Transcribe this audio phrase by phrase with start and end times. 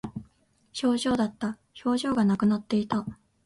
[0.81, 1.59] 表情だった。
[1.85, 3.05] 表情がなくなっていた。